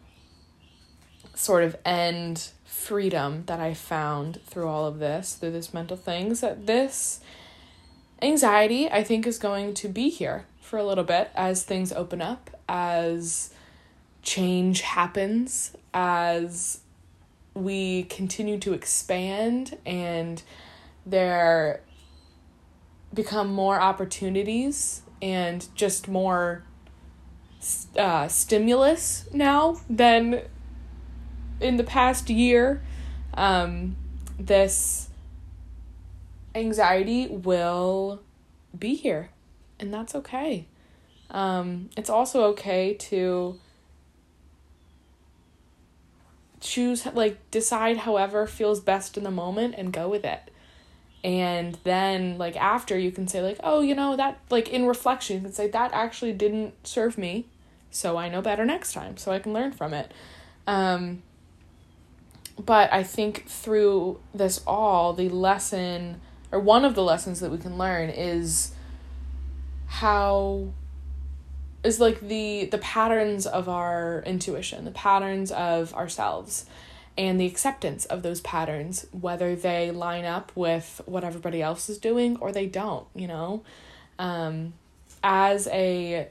sort 1.35 1.63
of 1.63 1.77
end 1.85 2.51
freedom 2.65 3.45
that 3.47 3.61
I 3.61 3.75
found 3.75 4.41
through 4.47 4.69
all 4.69 4.87
of 4.87 4.99
this, 4.99 5.35
through 5.35 5.53
this 5.53 5.75
mental 5.75 5.97
things, 5.97 6.41
that 6.41 6.67
this 6.67 7.21
anxiety, 8.23 8.91
I 8.91 9.05
think, 9.05 9.27
is 9.27 9.39
going 9.39 9.75
to 9.75 9.89
be 9.89 10.09
here 10.09 10.47
for 10.61 10.79
a 10.79 10.85
little 10.85 11.05
bit 11.05 11.31
as 11.35 11.65
things 11.65 11.93
open 11.93 12.23
up, 12.23 12.51
as 12.69 13.53
change 14.23 14.83
happens, 14.83 15.77
as 15.93 16.81
we 17.55 18.05
continue 18.05 18.59
to 18.59 18.73
expand 18.73 19.77
and 19.85 20.43
there 21.05 21.81
become 23.13 23.53
more 23.53 23.81
opportunities 23.81 25.03
and 25.21 25.67
just 25.75 26.07
more 26.09 26.63
uh, 27.99 28.29
stimulus 28.29 29.29
now 29.33 29.81
than 29.89 30.43
in 31.61 31.77
the 31.77 31.85
past 31.85 32.31
year, 32.31 32.83
um, 33.35 33.97
this 34.39 35.09
anxiety 36.55 37.27
will 37.27 38.21
be 38.79 38.95
here, 38.95 39.31
and 39.79 39.93
that's 39.93 40.15
okay. 40.15 40.67
Um, 41.31 41.91
it's 41.97 42.11
also 42.11 42.45
okay 42.45 42.95
to 42.95 43.59
choose, 46.61 47.07
like, 47.07 47.39
decide 47.51 47.99
however 47.99 48.47
feels 48.47 48.81
best 48.81 49.17
in 49.17 49.25
the 49.25 49.31
moment 49.31 49.75
and 49.77 49.93
go 49.93 50.09
with 50.09 50.25
it. 50.25 50.51
And 51.23 51.79
then, 51.85 52.39
like, 52.39 52.57
after 52.57 52.99
you 52.99 53.13
can 53.13 53.29
say, 53.29 53.43
like, 53.43 53.59
oh, 53.63 53.81
you 53.81 53.95
know, 53.95 54.17
that, 54.17 54.41
like, 54.51 54.69
in 54.69 54.87
reflection, 54.87 55.37
you 55.37 55.43
can 55.43 55.53
say, 55.53 55.69
that 55.69 55.93
actually 55.93 56.33
didn't 56.33 56.75
serve 56.87 57.19
me, 57.19 57.47
so 57.91 58.17
I 58.17 58.29
know 58.29 58.41
better 58.41 58.65
next 58.65 58.93
time, 58.93 59.17
so 59.17 59.33
I 59.33 59.39
can 59.39 59.53
learn 59.53 59.73
from 59.73 59.93
it. 59.93 60.13
Um, 60.67 61.23
but 62.59 62.93
I 62.93 63.03
think 63.03 63.47
through 63.49 64.21
this 64.35 64.63
all, 64.67 65.13
the 65.13 65.29
lesson, 65.29 66.21
or 66.53 66.61
one 66.61 66.85
of 66.85 66.95
the 66.95 67.03
lessons 67.03 67.41
that 67.41 67.51
we 67.51 67.59
can 67.59 67.77
learn 67.77 68.11
is 68.11 68.73
how 69.87 70.69
is 71.83 72.01
like 72.01 72.21
the 72.21 72.67
the 72.67 72.79
patterns 72.79 73.47
of 73.47 73.69
our 73.69 74.23
intuition 74.27 74.85
the 74.85 74.91
patterns 74.91 75.51
of 75.53 75.95
ourselves 75.95 76.67
and 77.17 77.41
the 77.41 77.47
acceptance 77.47 78.05
of 78.07 78.23
those 78.23 78.41
patterns 78.41 79.07
whether 79.13 79.57
they 79.57 79.91
line 79.91 80.25
up 80.25 80.53
with 80.55 81.01
what 81.07 81.25
everybody 81.25 81.63
else 81.63 81.89
is 81.89 81.99
doing 81.99 82.37
or 82.39 82.53
they 82.53 82.67
don't 82.67 83.07
you 83.15 83.27
know? 83.27 83.63
Um 84.19 84.75
as 85.23 85.67
a 85.69 86.29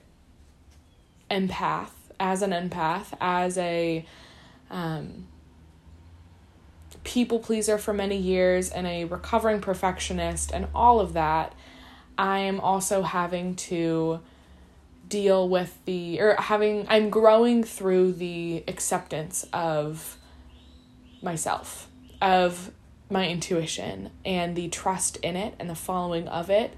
empath 1.29 1.91
as 2.19 2.41
an 2.41 2.51
empath 2.51 3.07
as 3.19 3.57
a 3.57 4.05
um 4.69 5.27
people 7.03 7.39
pleaser 7.39 7.77
for 7.77 7.93
many 7.93 8.17
years 8.17 8.69
and 8.69 8.85
a 8.85 9.05
recovering 9.05 9.61
perfectionist 9.61 10.51
and 10.51 10.67
all 10.75 10.99
of 10.99 11.13
that, 11.13 11.53
I 12.17 12.39
am 12.39 12.59
also 12.59 13.01
having 13.01 13.55
to 13.55 14.19
deal 15.09 15.49
with 15.49 15.77
the 15.85 16.21
or 16.21 16.35
having 16.39 16.85
I'm 16.87 17.09
growing 17.09 17.63
through 17.63 18.13
the 18.13 18.63
acceptance 18.67 19.45
of 19.51 20.17
myself, 21.21 21.89
of 22.21 22.71
my 23.09 23.27
intuition 23.27 24.11
and 24.23 24.55
the 24.55 24.69
trust 24.69 25.17
in 25.17 25.35
it 25.35 25.55
and 25.59 25.69
the 25.69 25.75
following 25.75 26.27
of 26.27 26.49
it. 26.49 26.73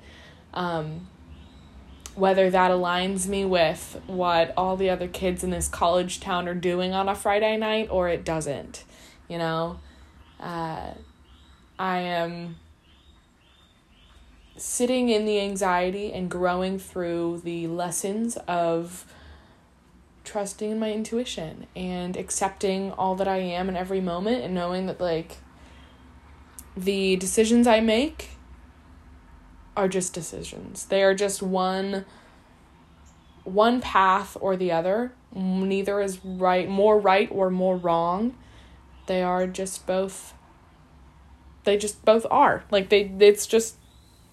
Um, 0.54 1.08
whether 2.16 2.50
that 2.50 2.72
aligns 2.72 3.28
me 3.28 3.46
with 3.46 4.02
what 4.08 4.54
all 4.58 4.76
the 4.76 4.90
other 4.90 5.08
kids 5.08 5.44
in 5.44 5.50
this 5.50 5.70
college 5.70 6.20
town 6.20 6.48
are 6.48 6.56
doing 6.56 6.94
on 6.94 7.08
a 7.08 7.16
Friday 7.16 7.56
night 7.56 7.88
or 7.90 8.10
it 8.10 8.26
doesn't, 8.26 8.84
you 9.30 9.38
know. 9.38 9.80
Uh, 10.40 10.94
I 11.80 12.00
am 12.00 12.58
sitting 14.58 15.10
in 15.10 15.26
the 15.26 15.40
anxiety 15.40 16.12
and 16.12 16.30
growing 16.30 16.78
through 16.78 17.42
the 17.44 17.68
lessons 17.68 18.38
of 18.48 19.06
trusting 20.24 20.72
in 20.72 20.80
my 20.80 20.92
intuition 20.92 21.68
and 21.76 22.16
accepting 22.16 22.92
all 22.92 23.16
that 23.16 23.28
I 23.28 23.38
am 23.38 23.70
in 23.70 23.76
every 23.76 24.02
moment 24.02 24.44
and 24.44 24.54
knowing 24.54 24.86
that 24.86 25.00
like 25.00 25.38
the 26.76 27.16
decisions 27.16 27.68
I 27.68 27.80
make 27.80 28.32
are 29.76 29.88
just 29.88 30.14
decisions. 30.14 30.86
They 30.86 31.04
are 31.04 31.16
just 31.16 31.42
one 31.42 32.06
one 33.44 33.82
path 33.82 34.38
or 34.40 34.56
the 34.56 34.72
other. 34.72 35.14
Neither 35.34 36.02
is 36.02 36.24
right, 36.24 36.70
more 36.70 37.00
right 37.00 37.28
or 37.32 37.50
more 37.50 37.76
wrong. 37.76 38.36
They 39.08 39.24
are 39.24 39.48
just 39.48 39.88
both 39.88 40.34
they 41.64 41.78
just 41.78 42.04
both 42.06 42.26
are. 42.30 42.64
Like 42.70 42.90
they 42.90 43.12
it's 43.20 43.48
just 43.48 43.76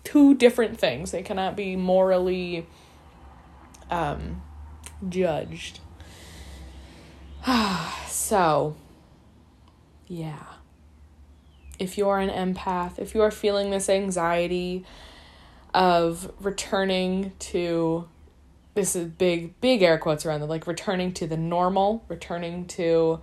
two 0.05 0.35
different 0.35 0.78
things. 0.78 1.11
They 1.11 1.23
cannot 1.23 1.57
be 1.57 1.76
morally 1.76 2.67
um 3.90 4.43
judged. 5.09 5.81
so, 8.09 8.76
yeah. 10.07 10.45
If 11.78 11.97
you're 11.97 12.19
an 12.19 12.31
empath, 12.31 12.99
if 12.99 13.14
you 13.14 13.23
are 13.23 13.31
feeling 13.31 13.71
this 13.71 13.88
anxiety 13.88 14.85
of 15.75 16.33
returning 16.40 17.33
to 17.38 18.09
this 18.75 18.97
is 18.97 19.09
big 19.09 19.61
big 19.61 19.83
air 19.83 19.99
quotes 19.99 20.25
around 20.25 20.40
the 20.40 20.47
like 20.47 20.67
returning 20.67 21.12
to 21.12 21.26
the 21.26 21.37
normal, 21.37 22.05
returning 22.09 22.67
to 22.67 23.21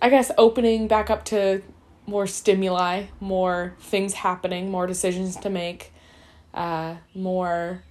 I 0.00 0.10
guess 0.10 0.30
opening 0.38 0.86
back 0.86 1.10
up 1.10 1.24
to 1.26 1.62
more 2.08 2.26
stimuli, 2.26 3.04
more 3.20 3.74
things 3.80 4.14
happening, 4.14 4.70
more 4.70 4.86
decisions 4.86 5.36
to 5.36 5.50
make, 5.50 5.92
uh, 6.54 6.96
more 7.14 7.84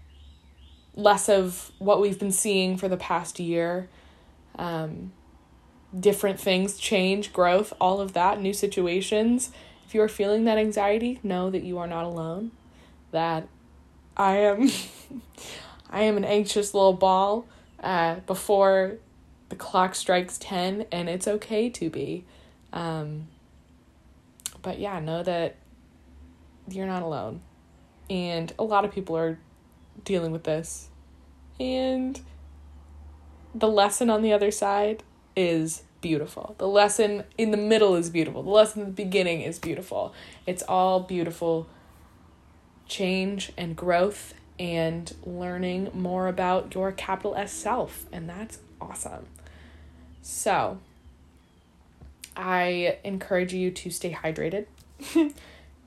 less 0.95 1.29
of 1.29 1.71
what 1.77 2.01
we've 2.01 2.17
been 2.17 2.31
seeing 2.31 2.77
for 2.77 2.87
the 2.87 2.97
past 2.97 3.39
year. 3.39 3.87
Um, 4.55 5.13
different 5.97 6.39
things, 6.39 6.79
change, 6.79 7.31
growth, 7.31 7.73
all 7.79 8.01
of 8.01 8.13
that, 8.13 8.41
new 8.41 8.53
situations. 8.53 9.51
If 9.85 9.93
you 9.93 10.01
are 10.01 10.09
feeling 10.09 10.45
that 10.45 10.57
anxiety, 10.57 11.19
know 11.21 11.51
that 11.51 11.63
you 11.63 11.77
are 11.77 11.87
not 11.87 12.03
alone. 12.03 12.51
That 13.11 13.47
I 14.17 14.37
am 14.37 14.71
I 15.91 16.01
am 16.01 16.17
an 16.17 16.25
anxious 16.25 16.73
little 16.73 16.93
ball 16.93 17.45
uh, 17.81 18.15
before 18.25 18.97
the 19.49 19.55
clock 19.55 19.93
strikes 19.93 20.39
10 20.39 20.87
and 20.91 21.07
it's 21.07 21.27
okay 21.27 21.69
to 21.69 21.89
be. 21.91 22.25
Um, 22.73 23.27
but 24.67 24.79
yeah, 24.79 24.99
know 24.99 25.23
that 25.23 25.55
you're 26.69 26.87
not 26.87 27.01
alone. 27.01 27.39
And 28.09 28.51
a 28.59 28.65
lot 28.65 28.83
of 28.83 28.91
people 28.91 29.15
are 29.15 29.39
dealing 30.03 30.33
with 30.33 30.43
this. 30.43 30.89
And 31.57 32.19
the 33.55 33.69
lesson 33.69 34.09
on 34.09 34.23
the 34.23 34.33
other 34.33 34.51
side 34.51 35.03
is 35.37 35.83
beautiful. 36.01 36.55
The 36.57 36.67
lesson 36.67 37.23
in 37.37 37.51
the 37.51 37.57
middle 37.57 37.95
is 37.95 38.09
beautiful. 38.09 38.43
The 38.43 38.49
lesson 38.49 38.81
in 38.81 38.87
the 38.87 38.93
beginning 38.93 39.39
is 39.39 39.57
beautiful. 39.57 40.13
It's 40.45 40.63
all 40.63 40.99
beautiful 40.99 41.69
change 42.89 43.53
and 43.57 43.73
growth 43.73 44.33
and 44.59 45.15
learning 45.25 45.91
more 45.93 46.27
about 46.27 46.75
your 46.75 46.91
capital 46.91 47.35
S 47.35 47.53
self. 47.53 48.05
And 48.11 48.27
that's 48.27 48.59
awesome. 48.81 49.27
So, 50.21 50.79
I 52.37 52.99
encourage 53.03 53.53
you 53.53 53.71
to 53.71 53.89
stay 53.89 54.13
hydrated 54.13 54.67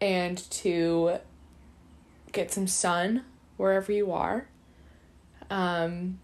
and 0.00 0.50
to 0.50 1.18
get 2.32 2.52
some 2.52 2.66
sun 2.66 3.24
wherever 3.56 3.92
you 3.92 4.12
are. 4.12 4.48
Um, 5.48 6.18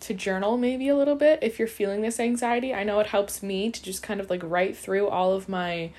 to 0.00 0.14
journal 0.14 0.56
maybe 0.56 0.88
a 0.88 0.96
little 0.96 1.16
bit 1.16 1.40
if 1.42 1.58
you're 1.58 1.68
feeling 1.68 2.02
this 2.02 2.20
anxiety. 2.20 2.72
I 2.72 2.84
know 2.84 3.00
it 3.00 3.08
helps 3.08 3.42
me 3.42 3.70
to 3.70 3.82
just 3.82 4.02
kind 4.02 4.20
of 4.20 4.30
like 4.30 4.42
write 4.44 4.76
through 4.76 5.08
all 5.08 5.32
of 5.32 5.48
my 5.48 5.90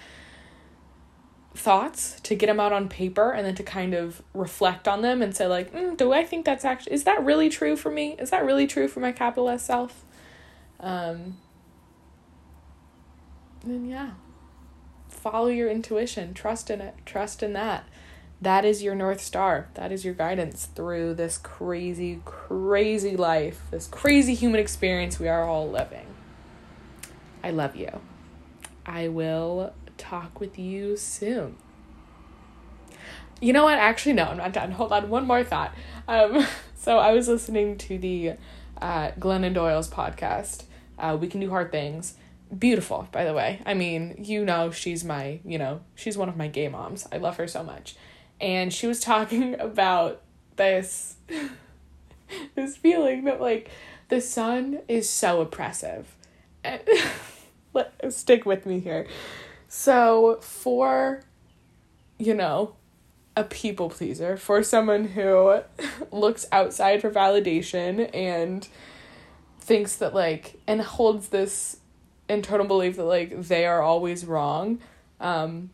thoughts 1.53 2.19
to 2.22 2.35
get 2.35 2.48
them 2.48 2.59
out 2.59 2.72
on 2.72 2.87
paper 2.87 3.31
and 3.31 3.45
then 3.45 3.55
to 3.55 3.63
kind 3.63 3.93
of 3.93 4.22
reflect 4.33 4.87
on 4.87 5.01
them 5.01 5.22
and 5.22 5.35
say 5.35 5.45
like 5.48 5.74
mm, 5.74 5.98
do 5.98 6.13
i 6.13 6.24
think 6.24 6.45
that's 6.45 6.63
actually 6.63 6.93
is 6.93 7.03
that 7.03 7.22
really 7.25 7.50
true 7.50 7.75
for 7.75 7.89
me 7.91 8.15
is 8.19 8.29
that 8.29 8.45
really 8.45 8.67
true 8.67 8.87
for 8.87 9.00
my 9.00 9.11
capital 9.11 9.50
s 9.50 9.65
self 9.65 10.05
um 10.79 11.35
then 13.63 13.85
yeah. 13.85 14.11
Follow 15.09 15.48
your 15.48 15.69
intuition. 15.69 16.33
Trust 16.33 16.69
in 16.69 16.81
it. 16.81 16.95
Trust 17.05 17.43
in 17.43 17.53
that. 17.53 17.85
That 18.41 18.63
is 18.63 18.81
your 18.81 18.95
north 18.95 19.19
star. 19.19 19.67
That 19.74 19.91
is 19.91 20.05
your 20.05 20.13
guidance 20.13 20.65
through 20.65 21.15
this 21.15 21.37
crazy 21.37 22.22
crazy 22.24 23.17
life 23.17 23.63
this 23.69 23.87
crazy 23.87 24.33
human 24.33 24.59
experience 24.59 25.19
we 25.19 25.27
are 25.27 25.43
all 25.43 25.69
living. 25.69 26.07
I 27.43 27.51
love 27.51 27.75
you. 27.75 28.00
I 28.85 29.07
will 29.09 29.74
talk 29.98 30.39
with 30.39 30.57
you 30.57 30.95
soon. 30.95 31.57
You 33.41 33.53
know 33.53 33.65
what? 33.65 33.77
Actually 33.77 34.13
no 34.13 34.25
i'm 34.25 34.37
not 34.37 34.53
done. 34.53 34.72
Hold 34.72 34.93
on. 34.93 35.09
One 35.09 35.27
more 35.27 35.43
thought. 35.43 35.74
Um 36.07 36.45
so 36.75 36.98
i 36.98 37.11
was 37.11 37.27
listening 37.27 37.77
to 37.77 37.98
the 37.98 38.33
uh 38.81 39.11
glennon 39.19 39.53
doyle's 39.53 39.89
podcast 39.89 40.63
uh, 40.98 41.17
we 41.19 41.27
can 41.27 41.39
do 41.41 41.50
hard 41.50 41.72
things 41.72 42.15
beautiful 42.57 43.07
by 43.12 43.25
the 43.25 43.33
way. 43.33 43.62
I 43.66 43.74
mean 43.74 44.16
you 44.20 44.46
know 44.46 44.72
she's 44.72 45.03
my 45.03 45.40
you 45.46 45.57
know 45.57 45.81
she's 45.96 46.18
one 46.18 46.29
of 46.29 46.38
my 46.38 46.48
gay 46.48 46.68
moms. 46.68 47.07
I 47.12 47.18
love 47.18 47.38
her 47.38 47.48
so 47.48 47.64
much. 47.64 47.96
And 48.42 48.74
she 48.74 48.88
was 48.88 49.00
talking 49.12 49.59
about 49.59 50.22
this 50.55 51.16
this 52.55 52.77
feeling 52.77 53.25
that 53.25 53.40
like 53.42 53.70
the 54.09 54.22
sun 54.22 54.79
is 54.88 55.09
so 55.09 55.42
oppressive. 55.42 56.16
And, 56.64 56.81
let 57.74 57.94
stick 58.12 58.46
with 58.46 58.66
me 58.66 58.79
here. 58.79 59.07
So 59.68 60.40
for 60.42 61.22
you 62.18 62.33
know 62.33 62.75
a 63.35 63.44
people 63.44 63.90
pleaser 63.90 64.35
for 64.35 64.62
someone 64.64 65.05
who 65.05 65.62
looks 66.12 66.46
outside 66.51 67.00
for 67.01 67.09
validation 67.09 68.09
and 68.14 68.68
thinks 69.59 69.96
that 69.98 70.14
like 70.14 70.59
and 70.68 70.81
holds 70.81 71.29
this 71.29 71.77
internal 72.29 72.65
belief 72.65 72.96
that 72.96 73.03
like 73.03 73.42
they 73.42 73.65
are 73.65 73.81
always 73.81 74.25
wrong. 74.25 74.79
Um 75.20 75.72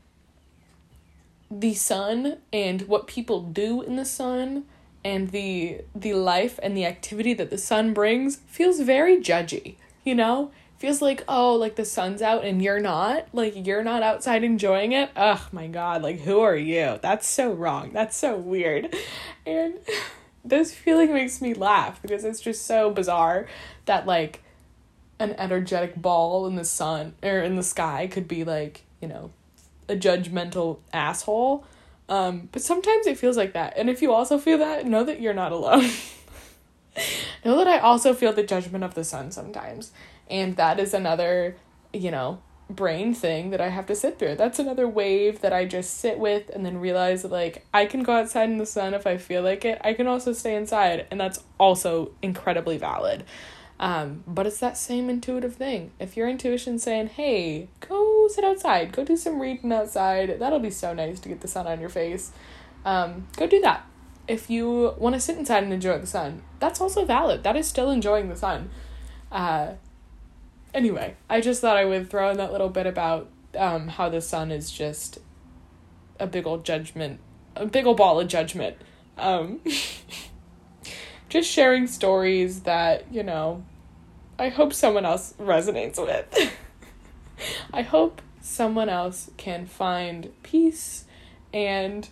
the 1.52 1.76
sun 1.76 2.38
and 2.52 2.82
what 2.84 3.06
people 3.06 3.42
do 3.42 3.82
in 3.84 3.96
the 3.98 4.06
sun 4.06 4.66
and 5.04 5.30
the 5.30 5.82
the 5.94 6.14
life 6.14 6.60
and 6.64 6.76
the 6.76 6.86
activity 6.86 7.34
that 7.36 7.52
the 7.52 7.58
sun 7.58 7.94
brings 7.94 8.38
feels 8.48 8.80
very 8.80 9.18
judgy 9.18 9.76
you 10.06 10.16
know? 10.16 10.52
Feels 10.78 11.02
like 11.02 11.24
oh 11.28 11.56
like 11.56 11.76
the 11.76 11.84
sun's 11.84 12.22
out 12.22 12.46
and 12.46 12.62
you're 12.62 12.80
not. 12.80 13.28
Like 13.34 13.66
you're 13.66 13.84
not 13.84 14.04
outside 14.04 14.44
enjoying 14.44 14.94
it. 14.94 15.10
Oh 15.18 15.46
my 15.52 15.68
god. 15.68 16.02
Like 16.02 16.22
who 16.22 16.40
are 16.40 16.56
you? 16.56 17.00
That's 17.02 17.28
so 17.28 17.52
wrong. 17.52 17.92
That's 17.92 18.16
so 18.16 18.38
weird. 18.38 18.96
And 19.46 19.80
this 20.46 20.74
feeling 20.74 21.12
makes 21.12 21.42
me 21.42 21.54
laugh 21.54 22.02
because 22.02 22.24
it's 22.24 22.40
just 22.40 22.66
so 22.66 22.92
bizarre 22.92 23.48
that 23.86 24.06
like 24.06 24.44
an 25.26 25.36
energetic 25.40 26.02
ball 26.02 26.48
in 26.48 26.56
the 26.56 26.66
sun 26.66 27.14
or 27.24 27.40
in 27.40 27.56
the 27.56 27.64
sky 27.64 28.08
could 28.08 28.28
be 28.28 28.44
like, 28.44 28.84
you 29.02 29.08
know, 29.08 29.32
a 29.90 29.96
judgmental 29.96 30.80
asshole. 30.94 31.66
Um, 32.08 32.50
but 32.52 32.62
sometimes 32.62 33.08
it 33.08 33.18
feels 33.18 33.38
like 33.38 33.54
that. 33.54 33.74
And 33.78 33.90
if 33.90 34.02
you 34.02 34.14
also 34.14 34.38
feel 34.38 34.58
that, 34.60 34.86
know 34.86 35.04
that 35.04 35.22
you're 35.22 35.34
not 35.34 35.52
alone. 35.52 35.90
know 37.46 37.58
that 37.58 37.68
I 37.68 37.80
also 37.80 38.14
feel 38.14 38.34
the 38.34 38.44
judgment 38.44 38.84
of 38.84 38.94
the 38.94 39.04
sun 39.04 39.32
sometimes. 39.32 39.92
And 40.30 40.56
that 40.58 40.80
is 40.80 40.94
another, 40.94 41.56
you 41.94 42.12
know, 42.12 42.42
brain 42.70 43.14
thing 43.14 43.52
that 43.52 43.62
I 43.62 43.70
have 43.70 43.86
to 43.88 43.96
sit 43.96 44.18
through. 44.18 44.36
That's 44.36 44.60
another 44.60 44.88
wave 44.88 45.42
that 45.42 45.54
I 45.54 45.66
just 45.66 45.98
sit 45.98 46.18
with 46.18 46.50
and 46.50 46.66
then 46.66 46.80
realize 46.80 47.22
that 47.22 47.32
like 47.32 47.66
I 47.74 47.86
can 47.86 48.04
go 48.04 48.14
outside 48.14 48.50
in 48.50 48.58
the 48.58 48.66
sun 48.66 48.94
if 48.94 49.06
I 49.06 49.18
feel 49.18 49.44
like 49.44 49.66
it. 49.66 49.80
I 49.84 49.94
can 49.94 50.08
also 50.08 50.34
stay 50.34 50.56
inside 50.56 51.06
and 51.12 51.20
that's 51.20 51.44
also 51.60 52.12
incredibly 52.22 52.78
valid. 52.78 53.24
Um, 53.80 54.24
but 54.26 54.48
it's 54.48 54.60
that 54.60 54.78
same 54.78 55.10
intuitive 55.10 55.56
thing. 55.56 55.92
If 56.00 56.16
your 56.16 56.30
intuition's 56.30 56.84
saying, 56.84 57.08
hey, 57.08 57.68
go 57.82 58.28
sit 58.30 58.46
outside, 58.46 58.94
go 58.94 59.04
do 59.04 59.18
some 59.18 59.42
reading 59.42 59.72
outside, 59.72 60.40
that'll 60.40 60.60
be 60.60 60.72
so 60.72 60.94
nice 60.94 61.20
to 61.22 61.30
get 61.30 61.42
the 61.42 61.48
sun 61.48 61.68
on 61.68 61.82
your 61.82 61.90
face. 61.90 62.32
Um, 62.86 63.28
go 63.36 63.48
do 63.48 63.60
that. 63.62 63.86
If 64.28 64.50
you 64.50 64.94
want 64.98 65.14
to 65.16 65.20
sit 65.20 65.38
inside 65.38 65.64
and 65.64 65.74
enjoy 65.74 66.00
the 66.00 66.08
sun, 66.08 66.42
that's 66.60 66.80
also 66.80 67.06
valid. 67.06 67.44
That 67.44 67.56
is 67.56 67.68
still 67.68 67.92
enjoying 67.92 68.30
the 68.30 68.36
sun. 68.36 68.70
Uh, 69.32 69.74
anyway, 70.74 71.16
I 71.30 71.42
just 71.42 71.62
thought 71.62 71.78
I 71.78 71.86
would 71.86 72.10
throw 72.10 72.30
in 72.30 72.38
that 72.38 72.52
little 72.52 72.70
bit 72.70 72.88
about 72.88 73.30
um, 73.58 73.90
how 73.90 74.10
the 74.10 74.22
sun 74.22 74.52
is 74.52 74.72
just 74.72 75.20
a 76.20 76.28
big 76.28 76.48
old 76.48 76.64
judgment, 76.64 77.20
a 77.56 77.66
big 77.66 77.86
old 77.86 77.98
ball 77.98 78.20
of 78.20 78.28
judgment. 78.28 78.78
Um, 79.18 79.60
just 81.30 81.50
sharing 81.50 81.88
stories 81.88 82.62
that, 82.62 83.12
you 83.12 83.24
know, 83.24 83.64
I 84.38 84.50
hope 84.50 84.74
someone 84.74 85.06
else 85.06 85.34
resonates 85.40 85.98
with. 85.98 86.54
I 87.74 87.82
hope 87.82 88.22
someone 88.42 88.90
else 88.90 89.32
can 89.38 89.66
find 89.66 90.32
peace 90.44 91.06
and 91.54 92.08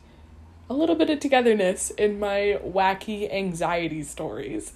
a 0.70 0.74
little 0.74 0.96
bit 0.96 1.10
of 1.10 1.20
togetherness 1.20 1.92
in 1.92 2.20
my 2.20 2.60
wacky 2.64 3.32
anxiety 3.32 4.02
stories. 4.04 4.74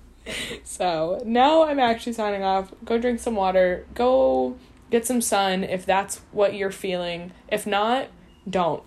so 0.64 1.20
now 1.24 1.64
I'm 1.64 1.78
actually 1.78 2.12
signing 2.12 2.42
off. 2.42 2.72
Go 2.84 2.98
drink 2.98 3.20
some 3.20 3.34
water. 3.34 3.86
Go 3.94 4.56
get 4.90 5.06
some 5.06 5.20
sun 5.20 5.64
if 5.64 5.84
that's 5.84 6.20
what 6.32 6.54
you're 6.54 6.70
feeling. 6.70 7.32
If 7.48 7.66
not, 7.66 8.08
don't. 8.48 8.82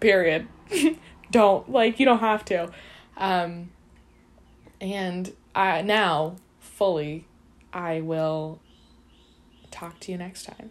Period. 0.00 0.48
don't. 1.30 1.70
Like, 1.70 2.00
you 2.00 2.06
don't 2.06 2.20
have 2.20 2.44
to. 2.46 2.72
Um, 3.16 3.70
and 4.80 5.32
I 5.54 5.82
now 5.82 6.36
fully 6.58 7.26
I 7.72 8.00
will 8.00 8.60
talk 9.70 10.00
to 10.00 10.12
you 10.12 10.18
next 10.18 10.44
time. 10.44 10.70